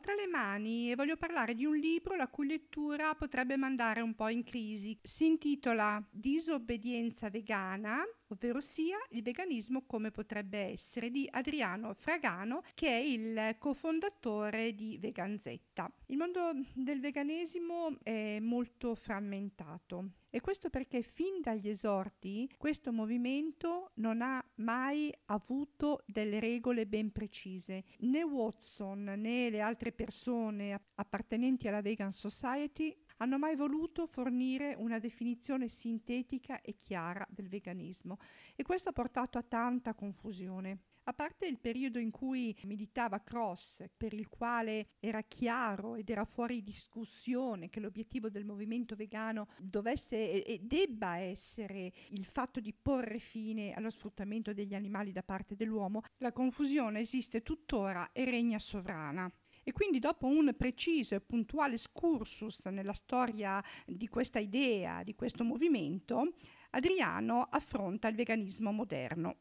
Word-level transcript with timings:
tra 0.00 0.14
le 0.14 0.26
mani 0.26 0.90
e 0.90 0.96
voglio 0.96 1.16
parlare 1.16 1.54
di 1.54 1.64
un 1.64 1.76
libro 1.76 2.16
la 2.16 2.26
cui 2.26 2.48
lettura 2.48 3.14
potrebbe 3.14 3.56
mandare 3.56 4.00
un 4.00 4.14
po' 4.14 4.28
in 4.28 4.42
crisi. 4.42 4.98
Si 5.02 5.26
intitola 5.26 6.02
Disobbedienza 6.10 7.28
vegana, 7.28 8.02
ovvero 8.28 8.60
sia 8.60 8.98
il 9.10 9.22
veganismo 9.22 9.84
come 9.86 10.10
potrebbe 10.10 10.58
essere, 10.58 11.10
di 11.10 11.28
Adriano 11.30 11.94
Fragano, 11.94 12.62
che 12.74 12.88
è 12.88 13.00
il 13.00 13.56
cofondatore 13.58 14.74
di 14.74 14.98
Veganzetta. 14.98 15.92
Il 16.06 16.16
mondo 16.16 16.52
del 16.74 17.00
veganesimo 17.00 17.96
è 18.02 18.38
molto 18.40 18.94
frammentato. 18.94 20.12
E 20.32 20.40
questo 20.40 20.70
perché 20.70 21.02
fin 21.02 21.40
dagli 21.40 21.68
esordi 21.68 22.48
questo 22.56 22.92
movimento 22.92 23.90
non 23.94 24.22
ha 24.22 24.40
mai 24.56 25.12
avuto 25.24 26.04
delle 26.06 26.38
regole 26.38 26.86
ben 26.86 27.10
precise. 27.10 27.82
Né 27.98 28.22
Watson 28.22 29.02
né 29.16 29.50
le 29.50 29.60
altre 29.60 29.89
persone 29.92 30.80
appartenenti 30.94 31.68
alla 31.68 31.82
Vegan 31.82 32.12
Society 32.12 32.96
hanno 33.18 33.38
mai 33.38 33.54
voluto 33.54 34.06
fornire 34.06 34.74
una 34.74 34.98
definizione 34.98 35.68
sintetica 35.68 36.60
e 36.60 36.78
chiara 36.78 37.26
del 37.30 37.48
veganismo 37.48 38.18
e 38.56 38.62
questo 38.62 38.90
ha 38.90 38.92
portato 38.92 39.38
a 39.38 39.42
tanta 39.42 39.94
confusione. 39.94 40.78
A 41.04 41.14
parte 41.14 41.46
il 41.46 41.58
periodo 41.58 41.98
in 41.98 42.10
cui 42.10 42.56
militava 42.64 43.22
Cross, 43.22 43.86
per 43.96 44.12
il 44.12 44.28
quale 44.28 44.90
era 45.00 45.22
chiaro 45.22 45.96
ed 45.96 46.08
era 46.08 46.24
fuori 46.24 46.62
discussione 46.62 47.68
che 47.68 47.80
l'obiettivo 47.80 48.28
del 48.28 48.44
movimento 48.44 48.94
vegano 48.94 49.48
dovesse 49.58 50.44
e 50.44 50.60
debba 50.62 51.16
essere 51.16 51.92
il 52.10 52.24
fatto 52.24 52.60
di 52.60 52.72
porre 52.72 53.18
fine 53.18 53.72
allo 53.72 53.90
sfruttamento 53.90 54.52
degli 54.52 54.74
animali 54.74 55.10
da 55.10 55.22
parte 55.22 55.56
dell'uomo, 55.56 56.02
la 56.18 56.32
confusione 56.32 57.00
esiste 57.00 57.42
tuttora 57.42 58.12
e 58.12 58.24
regna 58.24 58.58
sovrana. 58.58 59.28
E 59.62 59.72
quindi 59.72 59.98
dopo 59.98 60.26
un 60.26 60.54
preciso 60.56 61.14
e 61.14 61.20
puntuale 61.20 61.74
excursus 61.74 62.64
nella 62.66 62.94
storia 62.94 63.62
di 63.86 64.08
questa 64.08 64.38
idea, 64.38 65.02
di 65.02 65.14
questo 65.14 65.44
movimento, 65.44 66.34
Adriano 66.70 67.46
affronta 67.50 68.08
il 68.08 68.14
veganismo 68.14 68.72
moderno 68.72 69.36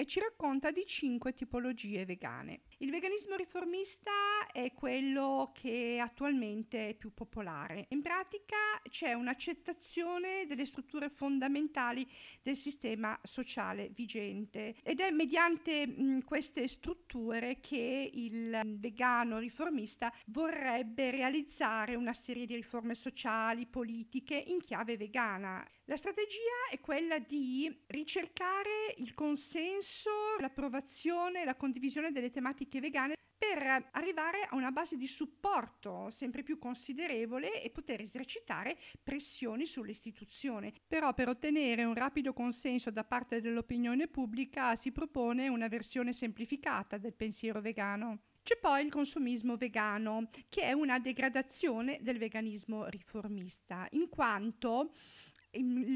e 0.00 0.06
ci 0.06 0.18
racconta 0.18 0.70
di 0.70 0.86
cinque 0.86 1.34
tipologie 1.34 2.06
vegane. 2.06 2.62
Il 2.78 2.90
veganismo 2.90 3.36
riformista 3.36 4.10
è 4.50 4.72
quello 4.72 5.50
che 5.52 5.98
attualmente 6.00 6.88
è 6.88 6.94
più 6.94 7.12
popolare. 7.12 7.84
In 7.90 8.00
pratica 8.00 8.56
c'è 8.88 9.12
un'accettazione 9.12 10.46
delle 10.46 10.64
strutture 10.64 11.10
fondamentali 11.10 12.10
del 12.40 12.56
sistema 12.56 13.18
sociale 13.24 13.90
vigente 13.90 14.74
ed 14.82 15.00
è 15.00 15.10
mediante 15.10 15.86
mh, 15.86 16.24
queste 16.24 16.66
strutture 16.66 17.60
che 17.60 18.10
il 18.10 18.58
vegano 18.78 19.36
riformista 19.36 20.10
vorrebbe 20.28 21.10
realizzare 21.10 21.94
una 21.94 22.14
serie 22.14 22.46
di 22.46 22.54
riforme 22.54 22.94
sociali, 22.94 23.66
politiche 23.66 24.34
in 24.34 24.60
chiave 24.60 24.96
vegana. 24.96 25.62
La 25.90 25.96
strategia 25.96 26.70
è 26.70 26.78
quella 26.78 27.18
di 27.18 27.68
ricercare 27.88 28.94
il 28.98 29.12
consenso, 29.12 30.08
l'approvazione, 30.38 31.44
la 31.44 31.56
condivisione 31.56 32.12
delle 32.12 32.30
tematiche 32.30 32.78
vegane 32.78 33.14
per 33.36 33.88
arrivare 33.90 34.46
a 34.48 34.54
una 34.54 34.70
base 34.70 34.96
di 34.96 35.08
supporto 35.08 36.08
sempre 36.10 36.44
più 36.44 36.60
considerevole 36.60 37.60
e 37.60 37.70
poter 37.70 38.02
esercitare 38.02 38.78
pressioni 39.02 39.66
sull'istituzione. 39.66 40.72
Però 40.86 41.12
per 41.12 41.28
ottenere 41.28 41.82
un 41.82 41.94
rapido 41.94 42.32
consenso 42.32 42.92
da 42.92 43.02
parte 43.02 43.40
dell'opinione 43.40 44.06
pubblica 44.06 44.76
si 44.76 44.92
propone 44.92 45.48
una 45.48 45.66
versione 45.66 46.12
semplificata 46.12 46.98
del 46.98 47.14
pensiero 47.14 47.60
vegano. 47.60 48.26
C'è 48.42 48.58
poi 48.58 48.84
il 48.84 48.90
consumismo 48.90 49.56
vegano, 49.56 50.28
che 50.48 50.62
è 50.62 50.72
una 50.72 50.98
degradazione 50.98 51.98
del 52.00 52.18
veganismo 52.18 52.86
riformista, 52.86 53.86
in 53.90 54.08
quanto 54.08 54.92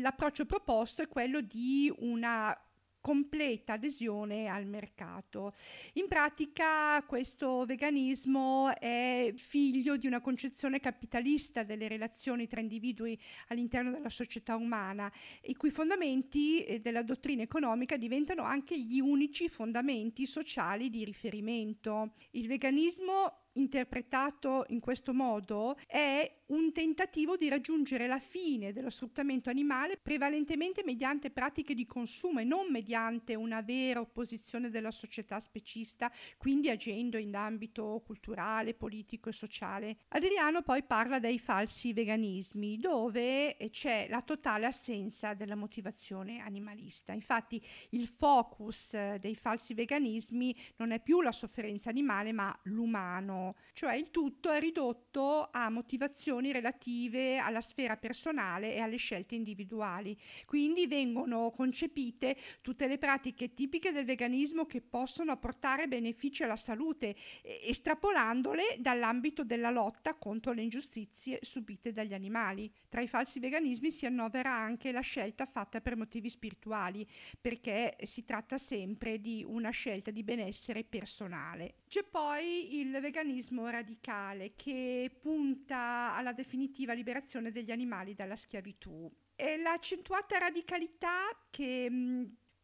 l'approccio 0.01 0.47
proposto 0.47 1.03
è 1.03 1.09
quello 1.09 1.41
di 1.41 1.93
una 1.99 2.57
completa 3.05 3.75
adesione 3.75 4.47
al 4.47 4.65
mercato. 4.65 5.53
In 5.95 6.09
pratica 6.09 7.05
questo 7.07 7.67
veganismo 7.67 8.75
è 8.79 9.31
figlio 9.37 9.99
di 9.99 10.07
una 10.07 10.23
concezione 10.23 10.81
capitalista 10.81 11.65
delle 11.65 11.87
relazioni 11.87 12.47
tra 12.47 12.61
individui 12.61 13.21
all'interno 13.49 13.91
della 13.91 14.09
società 14.09 14.57
umana, 14.57 15.13
i 15.43 15.55
cui 15.55 15.69
fondamenti 15.69 16.81
della 16.81 17.03
dottrina 17.03 17.43
economica 17.43 17.99
diventano 17.99 18.43
anche 18.43 18.81
gli 18.81 19.01
unici 19.01 19.51
fondamenti 19.51 20.25
sociali 20.25 20.89
di 20.89 21.05
riferimento. 21.05 22.15
Il 22.31 22.47
veganismo 22.47 23.49
interpretato 23.55 24.65
in 24.69 24.81
questo 24.81 25.13
modo 25.13 25.77
è 25.87 26.43
un 26.47 26.73
tentativo 26.73 27.37
di 27.37 27.49
raggiungere 27.49 28.07
la 28.07 28.19
fine 28.19 28.73
dello 28.73 28.91
sfruttamento 28.91 29.49
animale 29.49 29.97
prevalentemente 29.97 30.83
mediante 30.85 31.31
pratiche 31.31 31.75
di 31.75 31.87
consumo 31.87 32.41
e 32.41 32.45
non 32.45 32.71
mediante 32.71 33.35
una 33.35 33.63
vera 33.63 34.01
opposizione 34.01 34.69
della 34.69 34.91
società 34.91 35.41
specista, 35.41 36.13
quindi 36.37 36.69
agendo 36.69 37.17
in 37.17 37.35
ambito 37.35 38.03
culturale, 38.05 38.75
politico 38.75 39.29
e 39.31 39.33
sociale. 39.33 39.97
Adriano 40.09 40.63
poi 40.63 40.83
parla 40.83 41.19
dei 41.19 41.39
falsi 41.39 41.93
veganismi, 41.93 42.79
dove 42.79 43.57
c'è 43.71 44.07
la 44.11 44.21
totale 44.21 44.67
assenza 44.67 45.35
della 45.35 45.57
motivazione 45.57 46.41
animalista. 46.41 47.13
Infatti 47.13 47.63
il 47.91 48.07
focus 48.07 49.17
dei 49.17 49.35
falsi 49.35 49.73
veganismi 49.75 50.55
non 50.77 50.91
è 50.91 51.01
più 51.01 51.23
la 51.23 51.33
sofferenza 51.33 51.89
animale, 51.89 52.33
ma 52.33 52.55
l'umano, 52.65 53.57
cioè 53.73 53.95
il 53.95 54.11
tutto 54.11 54.51
è 54.51 54.61
ridotto 54.61 55.49
a 55.51 55.71
motivazioni 55.71 56.44
questioni 56.45 56.53
relative 56.53 57.39
alla 57.39 57.61
sfera 57.61 57.97
personale 57.97 58.75
e 58.75 58.81
alle 58.81 58.97
scelte 58.97 59.35
individuali. 59.35 60.17
Quindi 60.45 60.87
vengono 60.87 61.51
concepite 61.51 62.37
tutte 62.61 62.87
le 62.87 62.99
pratiche 62.99 63.55
tipiche 63.55 63.93
del 63.93 64.05
veganismo 64.05 64.67
che 64.67 64.83
possono 64.83 65.33
apportare 65.33 65.89
benefici 65.89 66.43
alla 66.43 66.57
salute, 66.57 67.17
estrapolandole 67.43 68.77
dall'ambito 68.79 69.45
della 69.45 69.71
lotta 69.71 70.15
contro 70.15 70.53
le 70.53 70.63
ingiustizie 70.63 71.39
subite 71.43 71.93
dagli 71.93 72.15
animali. 72.15 72.71
Tra 72.89 73.01
i 73.01 73.09
falsi 73.09 73.41
veganismi 73.41 73.91
si 73.91 74.07
annovera 74.07 74.53
anche 74.53 74.93
la 74.93 75.01
scelta 75.01 75.47
fatta 75.47 75.81
per 75.81 75.97
motivi 75.97 76.29
spirituali, 76.29 77.07
perché 77.41 77.97
si 78.03 78.25
tratta 78.25 78.59
sempre 78.59 79.21
di 79.21 79.45
una 79.47 79.71
scelta 79.71 80.11
di 80.11 80.23
benessere 80.23 80.85
personale. 80.85 81.77
C'è 81.95 82.03
poi 82.03 82.81
il 82.81 82.91
veganismo 83.01 83.69
radicale 83.69 84.55
che 84.57 85.17
punta 85.21 86.13
alla 86.17 86.33
definitiva 86.33 86.93
liberazione 86.93 87.53
degli 87.53 87.71
animali 87.71 88.17
dalla 88.17 88.35
schiavitù. 88.35 89.09
E 89.37 89.59
l'accentuata 89.59 90.39
radicalità 90.39 91.29
che 91.51 91.89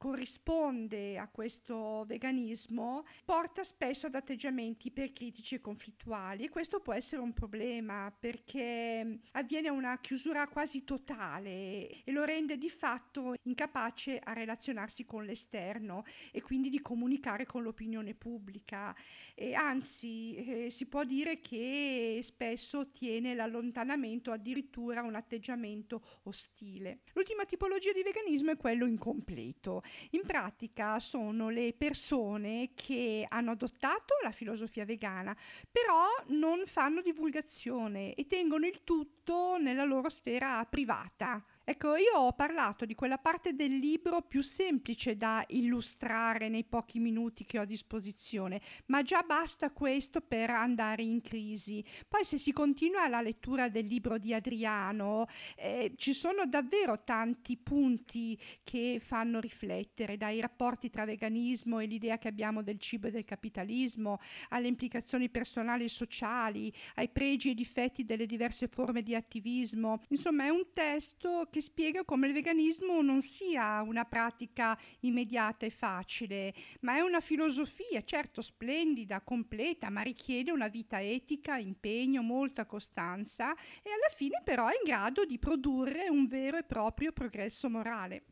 corrisponde 0.01 1.19
a 1.19 1.29
questo 1.29 2.07
veganismo 2.07 3.05
porta 3.23 3.63
spesso 3.63 4.07
ad 4.07 4.15
atteggiamenti 4.15 4.87
ipercritici 4.87 5.57
e 5.57 5.61
conflittuali. 5.61 6.45
E 6.45 6.49
questo 6.49 6.81
può 6.81 6.95
essere 6.95 7.21
un 7.21 7.35
problema 7.35 8.11
perché 8.19 9.19
avviene 9.33 9.69
una 9.69 9.99
chiusura 10.01 10.49
quasi 10.49 10.85
totale 10.85 12.03
e 12.03 12.13
lo 12.13 12.25
rende 12.25 12.57
di 12.57 12.71
fatto 12.71 13.35
incapace 13.43 14.19
a 14.19 14.33
relazionarsi 14.33 15.05
con 15.05 15.27
l'esterno 15.27 16.05
e 16.33 16.41
quindi 16.41 16.71
di 16.71 16.81
comunicare 16.81 17.45
con 17.45 17.63
l'opinione 17.63 18.15
pubblica. 18.15 18.97
E 19.35 19.53
anzi 19.53 20.35
eh, 20.35 20.71
si 20.71 20.87
può 20.87 21.05
dire 21.05 21.43
che 21.43 22.21
spesso 22.23 22.91
tiene 22.91 23.35
l'allontanamento 23.35 24.33
addirittura 24.33 25.03
un 25.03 25.15
atteggiamento 25.15 26.21
ostile. 26.23 27.01
L'ultima 27.13 27.45
tipologia 27.45 27.93
di 27.93 28.03
veganismo 28.03 28.53
è 28.53 28.57
quello 28.57 28.87
incompleto 28.87 29.83
in 30.11 30.23
pratica 30.27 30.99
sono 30.99 31.49
le 31.49 31.73
persone 31.73 32.71
che 32.75 33.27
hanno 33.29 33.53
adottato 33.53 34.15
la 34.23 34.33
filosofia 34.33 34.85
vegana, 34.85 35.37
però 35.71 36.07
non 36.29 36.63
fanno 36.67 37.01
divulgazione 37.01 38.15
e 38.15 38.27
tengono 38.27 38.67
il 38.67 38.83
tutto 38.85 39.57
nella 39.59 39.85
loro 39.85 40.09
sfera 40.09 40.65
privata. 40.69 41.45
Ecco, 41.71 41.95
io 41.95 42.17
ho 42.17 42.33
parlato 42.33 42.85
di 42.85 42.97
quella 42.97 43.19
parte 43.19 43.55
del 43.55 43.79
libro 43.79 44.23
più 44.23 44.43
semplice 44.43 45.17
da 45.17 45.45
illustrare 45.51 46.49
nei 46.49 46.65
pochi 46.65 46.99
minuti 46.99 47.45
che 47.45 47.61
ho 47.61 47.63
a 47.63 47.65
disposizione, 47.65 48.61
ma 48.87 49.03
già 49.03 49.23
basta 49.23 49.71
questo 49.71 50.21
per 50.21 50.51
andare 50.51 51.05
in 51.05 51.21
crisi. 51.21 51.85
Poi 52.09 52.25
se 52.25 52.39
si 52.39 52.53
continua 52.53 53.07
la 53.07 53.21
lettura 53.21 53.69
del 53.69 53.87
libro 53.87 54.19
di 54.19 54.35
Adriano, 54.35 55.29
eh, 55.55 55.93
ci 55.97 56.13
sono 56.13 56.45
davvero 56.47 57.05
tanti 57.05 57.57
punti 57.57 58.37
che 58.65 59.01
fanno 59.01 59.39
riflettere, 59.39 60.17
dai 60.17 60.41
rapporti 60.41 60.91
tra 60.91 61.05
veganismo 61.05 61.79
e 61.79 61.87
l'idea 61.87 62.19
che 62.19 62.27
abbiamo 62.27 62.65
del 62.65 62.81
cibo 62.81 63.07
e 63.07 63.13
del 63.13 63.25
capitalismo, 63.25 64.19
alle 64.49 64.67
implicazioni 64.67 65.29
personali 65.29 65.85
e 65.85 65.89
sociali, 65.89 66.75
ai 66.97 67.11
pregi 67.11 67.51
e 67.51 67.55
difetti 67.55 68.05
delle 68.05 68.27
diverse 68.27 68.67
forme 68.67 69.05
di 69.05 69.15
attivismo. 69.15 70.03
Insomma, 70.09 70.47
è 70.47 70.49
un 70.49 70.67
testo 70.75 71.47
che 71.49 71.59
che 71.61 71.67
spiega 71.67 72.05
come 72.05 72.27
il 72.27 72.33
veganismo 72.33 73.03
non 73.03 73.21
sia 73.21 73.83
una 73.83 74.07
pratica 74.07 74.79
immediata 75.01 75.67
e 75.67 75.71
facile, 75.71 76.55
ma 76.81 76.97
è 76.97 77.01
una 77.01 77.21
filosofia, 77.21 78.03
certo 78.03 78.41
splendida, 78.41 79.21
completa, 79.21 79.91
ma 79.91 80.01
richiede 80.01 80.51
una 80.51 80.69
vita 80.69 81.03
etica, 81.03 81.59
impegno, 81.59 82.23
molta 82.23 82.65
costanza 82.65 83.55
e 83.83 83.91
alla 83.91 84.09
fine 84.15 84.41
però 84.43 84.69
è 84.69 84.73
in 84.73 84.89
grado 84.89 85.27
di 85.27 85.39
produrre 85.39 86.09
un 86.09 86.27
vero 86.27 86.57
e 86.57 86.65
proprio 86.65 87.13
progresso 87.13 87.69
morale. 87.69 88.25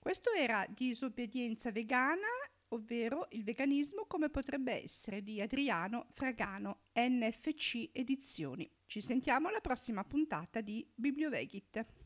Questo 0.00 0.32
era 0.32 0.66
Disobbedienza 0.68 1.70
vegana 1.70 2.26
ovvero 2.70 3.28
il 3.32 3.44
veganismo 3.44 4.06
come 4.06 4.30
potrebbe 4.30 4.82
essere 4.82 5.22
di 5.22 5.40
Adriano 5.40 6.06
Fragano, 6.10 6.84
NFC 6.94 7.90
Edizioni. 7.92 8.68
Ci 8.86 9.02
sentiamo 9.02 9.48
alla 9.48 9.60
prossima 9.60 10.02
puntata 10.04 10.62
di 10.62 10.86
Bibliovegit. 10.94 12.01